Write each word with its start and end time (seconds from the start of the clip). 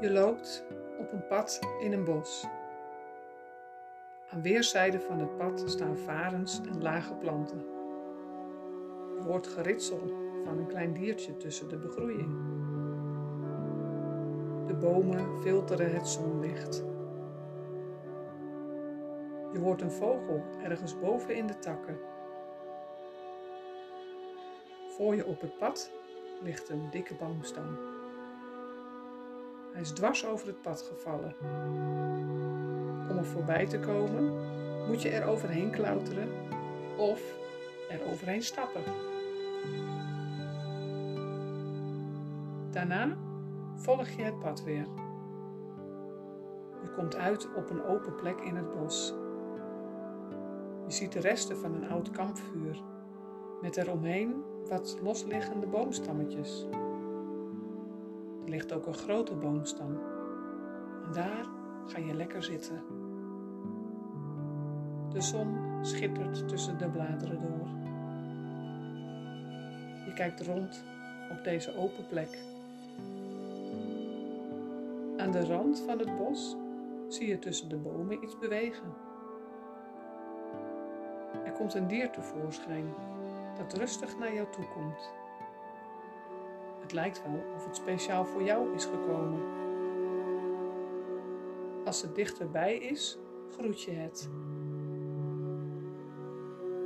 Je 0.00 0.10
loopt 0.10 0.64
op 0.98 1.12
een 1.12 1.26
pad 1.26 1.60
in 1.80 1.92
een 1.92 2.04
bos. 2.04 2.46
Aan 4.30 4.42
weerszijden 4.42 5.00
van 5.00 5.18
het 5.18 5.36
pad 5.36 5.62
staan 5.66 5.96
varens 5.96 6.60
en 6.60 6.82
lage 6.82 7.14
planten. 7.14 7.58
Je 9.16 9.22
hoort 9.24 9.46
geritsel 9.46 10.00
van 10.44 10.58
een 10.58 10.66
klein 10.66 10.92
diertje 10.92 11.36
tussen 11.36 11.68
de 11.68 11.76
begroeiing. 11.76 12.28
De 14.66 14.74
bomen 14.74 15.40
filteren 15.40 15.94
het 15.94 16.08
zonlicht. 16.08 16.84
Je 19.52 19.58
hoort 19.58 19.80
een 19.80 19.92
vogel 19.92 20.44
ergens 20.62 20.98
boven 20.98 21.36
in 21.36 21.46
de 21.46 21.58
takken. 21.58 21.98
Voor 24.88 25.14
je 25.14 25.26
op 25.26 25.40
het 25.40 25.58
pad 25.58 25.90
ligt 26.42 26.68
een 26.68 26.90
dikke 26.90 27.14
boomstam. 27.14 27.97
Hij 29.78 29.86
is 29.86 29.92
dwars 29.92 30.26
over 30.26 30.46
het 30.46 30.62
pad 30.62 30.82
gevallen. 30.82 31.34
Om 33.10 33.18
er 33.18 33.24
voorbij 33.24 33.66
te 33.66 33.78
komen, 33.78 34.32
moet 34.86 35.02
je 35.02 35.08
er 35.08 35.26
overheen 35.28 35.70
klauteren 35.70 36.28
of 36.96 37.20
er 37.90 38.10
overheen 38.10 38.42
stappen. 38.42 38.82
Daarna 42.70 43.16
volg 43.76 44.08
je 44.08 44.22
het 44.22 44.38
pad 44.38 44.64
weer. 44.64 44.86
Je 46.82 46.92
komt 46.96 47.16
uit 47.16 47.54
op 47.54 47.70
een 47.70 47.84
open 47.84 48.14
plek 48.14 48.40
in 48.40 48.56
het 48.56 48.72
bos. 48.72 49.14
Je 50.86 50.92
ziet 50.92 51.12
de 51.12 51.20
resten 51.20 51.56
van 51.56 51.74
een 51.74 51.88
oud 51.88 52.10
kampvuur 52.10 52.82
met 53.60 53.76
eromheen 53.76 54.44
wat 54.68 54.98
losliggende 55.02 55.66
boomstammetjes. 55.66 56.66
Ligt 58.48 58.72
ook 58.72 58.86
een 58.86 58.94
grote 58.94 59.34
boomstam. 59.34 59.98
En 61.04 61.12
daar 61.12 61.46
ga 61.86 61.98
je 61.98 62.14
lekker 62.14 62.42
zitten. 62.42 62.82
De 65.12 65.20
zon 65.20 65.56
schittert 65.82 66.48
tussen 66.48 66.78
de 66.78 66.88
bladeren 66.88 67.40
door. 67.40 67.68
Je 70.06 70.12
kijkt 70.14 70.46
rond 70.46 70.84
op 71.30 71.44
deze 71.44 71.76
open 71.76 72.06
plek. 72.06 72.38
Aan 75.16 75.30
de 75.30 75.44
rand 75.44 75.80
van 75.86 75.98
het 75.98 76.16
bos 76.16 76.56
zie 77.08 77.28
je 77.28 77.38
tussen 77.38 77.68
de 77.68 77.76
bomen 77.76 78.22
iets 78.22 78.38
bewegen. 78.38 78.94
Er 81.44 81.52
komt 81.52 81.74
een 81.74 81.86
dier 81.86 82.10
tevoorschijn 82.10 82.94
dat 83.56 83.72
rustig 83.72 84.18
naar 84.18 84.34
jou 84.34 84.46
toe 84.50 84.68
komt. 84.74 85.17
Het 86.88 86.96
lijkt 86.96 87.22
wel 87.22 87.42
of 87.54 87.64
het 87.64 87.76
speciaal 87.76 88.24
voor 88.24 88.42
jou 88.42 88.74
is 88.74 88.84
gekomen. 88.84 89.40
Als 91.84 92.02
het 92.02 92.14
dichterbij 92.14 92.76
is, 92.76 93.18
groet 93.50 93.82
je 93.82 93.90
het. 93.90 94.30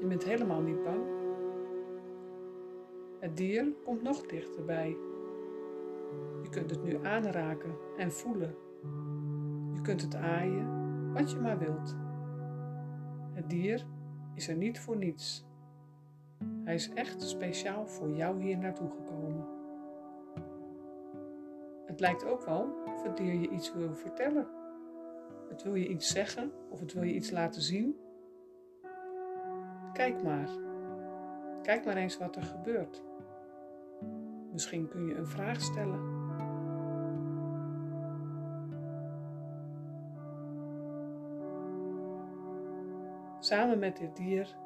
Je 0.00 0.06
bent 0.06 0.24
helemaal 0.24 0.60
niet 0.60 0.82
bang. 0.82 1.00
Het 3.18 3.36
dier 3.36 3.72
komt 3.84 4.02
nog 4.02 4.26
dichterbij. 4.26 4.96
Je 6.42 6.48
kunt 6.50 6.70
het 6.70 6.84
nu 6.84 7.04
aanraken 7.04 7.76
en 7.96 8.12
voelen. 8.12 8.54
Je 9.72 9.80
kunt 9.82 10.02
het 10.02 10.14
aaien, 10.14 11.12
wat 11.12 11.30
je 11.30 11.38
maar 11.38 11.58
wilt. 11.58 11.96
Het 13.32 13.50
dier 13.50 13.86
is 14.34 14.48
er 14.48 14.56
niet 14.56 14.80
voor 14.80 14.96
niets. 14.96 15.46
Hij 16.64 16.74
is 16.74 16.92
echt 16.92 17.22
speciaal 17.22 17.86
voor 17.86 18.10
jou 18.10 18.42
hier 18.42 18.58
naartoe 18.58 18.90
gekomen. 18.90 19.57
Het 21.98 22.06
lijkt 22.06 22.24
ook 22.24 22.44
wel 22.44 22.86
dier 23.14 23.34
je 23.34 23.48
iets 23.48 23.72
wil 23.72 23.94
vertellen. 23.94 24.46
Het 25.48 25.62
wil 25.62 25.74
je 25.74 25.88
iets 25.88 26.08
zeggen 26.08 26.52
of 26.68 26.80
het 26.80 26.92
wil 26.92 27.02
je 27.02 27.14
iets 27.14 27.30
laten 27.30 27.62
zien. 27.62 27.96
Kijk 29.92 30.22
maar. 30.22 30.48
Kijk 31.62 31.84
maar 31.84 31.96
eens 31.96 32.18
wat 32.18 32.36
er 32.36 32.42
gebeurt. 32.42 33.02
Misschien 34.52 34.88
kun 34.88 35.06
je 35.06 35.14
een 35.14 35.26
vraag 35.26 35.60
stellen. 35.60 36.00
Samen 43.38 43.78
met 43.78 43.96
dit 43.96 44.16
dier 44.16 44.56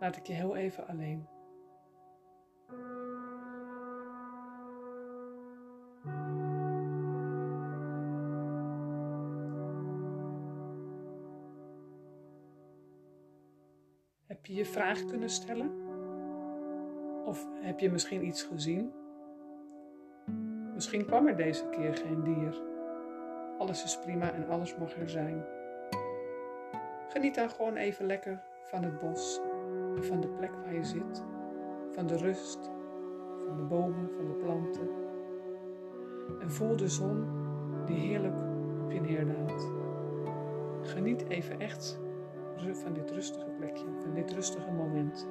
laat 0.00 0.16
ik 0.16 0.26
je 0.26 0.32
heel 0.32 0.56
even 0.56 0.86
alleen. 0.86 1.37
Je 14.48 14.54
je 14.54 14.64
vraag 14.64 15.04
kunnen 15.04 15.30
stellen? 15.30 15.70
Of 17.24 17.46
heb 17.60 17.80
je 17.80 17.90
misschien 17.90 18.26
iets 18.26 18.42
gezien? 18.42 18.92
Misschien 20.74 21.04
kwam 21.04 21.26
er 21.26 21.36
deze 21.36 21.68
keer 21.68 21.96
geen 21.96 22.22
dier. 22.22 22.62
Alles 23.58 23.84
is 23.84 23.98
prima 23.98 24.32
en 24.32 24.48
alles 24.48 24.76
mag 24.76 24.96
er 24.96 25.10
zijn. 25.10 25.44
Geniet 27.08 27.34
dan 27.34 27.50
gewoon 27.50 27.76
even 27.76 28.06
lekker 28.06 28.42
van 28.64 28.82
het 28.82 28.98
bos 28.98 29.40
van 30.00 30.20
de 30.20 30.28
plek 30.28 30.52
waar 30.64 30.74
je 30.74 30.84
zit, 30.84 31.24
van 31.92 32.06
de 32.06 32.16
rust, 32.16 32.70
van 33.46 33.56
de 33.56 33.62
bomen, 33.62 34.10
van 34.16 34.26
de 34.26 34.34
planten. 34.34 34.88
En 36.40 36.50
voel 36.50 36.76
de 36.76 36.88
zon 36.88 37.26
die 37.86 37.96
heerlijk 37.96 38.36
op 38.84 38.90
je 38.90 39.00
neerdaalt. 39.00 39.72
Geniet 40.82 41.28
even 41.28 41.60
echt 41.60 42.00
van 42.58 42.92
dit 42.92 43.10
rustige 43.10 43.50
plekje, 43.58 43.84
van 44.00 44.14
dit 44.14 44.32
rustige 44.32 44.70
moment. 44.70 45.26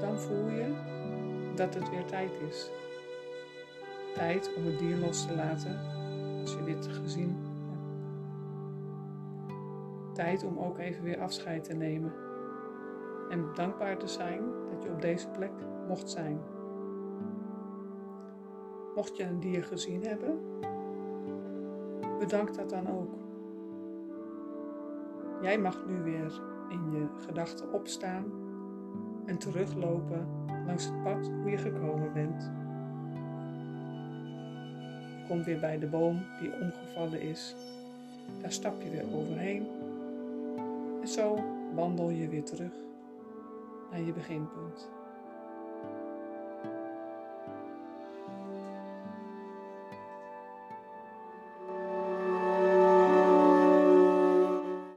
Dan 0.00 0.18
voel 0.18 0.48
je 0.48 0.74
dat 1.54 1.74
het 1.74 1.90
weer 1.90 2.04
tijd 2.04 2.30
is. 2.48 2.70
Tijd 4.14 4.54
om 4.56 4.66
het 4.66 4.78
dier 4.78 4.96
los 4.96 5.26
te 5.26 5.34
laten 5.34 5.78
als 6.40 6.52
je 6.52 6.64
dit 6.64 6.86
gezien 6.86 7.36
hebt. 7.36 7.46
Tijd 10.14 10.44
om 10.44 10.58
ook 10.58 10.78
even 10.78 11.02
weer 11.02 11.20
afscheid 11.20 11.64
te 11.64 11.74
nemen 11.74 12.27
en 13.28 13.48
dankbaar 13.54 13.98
te 13.98 14.08
zijn 14.08 14.40
dat 14.70 14.82
je 14.82 14.90
op 14.90 15.00
deze 15.00 15.28
plek 15.28 15.52
mocht 15.88 16.10
zijn. 16.10 16.40
Mocht 18.94 19.16
je 19.16 19.24
een 19.24 19.40
dier 19.40 19.64
gezien 19.64 20.02
hebben, 20.02 20.38
bedank 22.18 22.54
dat 22.54 22.70
dan 22.70 22.90
ook. 22.90 23.14
Jij 25.42 25.58
mag 25.58 25.86
nu 25.86 26.02
weer 26.02 26.40
in 26.68 26.90
je 26.90 27.06
gedachten 27.26 27.72
opstaan 27.72 28.24
en 29.24 29.38
teruglopen 29.38 30.26
langs 30.66 30.84
het 30.84 31.02
pad 31.02 31.30
hoe 31.42 31.50
je 31.50 31.56
gekomen 31.56 32.12
bent. 32.12 32.50
Je 35.18 35.24
komt 35.28 35.44
weer 35.44 35.60
bij 35.60 35.78
de 35.78 35.86
boom 35.86 36.22
die 36.40 36.52
omgevallen 36.60 37.20
is. 37.20 37.56
Daar 38.40 38.52
stap 38.52 38.82
je 38.82 38.90
weer 38.90 39.14
overheen. 39.14 39.66
En 41.00 41.08
zo 41.08 41.38
wandel 41.74 42.10
je 42.10 42.28
weer 42.28 42.44
terug 42.44 42.87
naar 43.90 44.00
je 44.00 44.12
beginpunt. 44.12 44.97